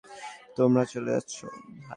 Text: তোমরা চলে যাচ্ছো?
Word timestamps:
তোমরা 0.57 0.83
চলে 0.85 1.09
যাচ্ছো? 1.15 1.45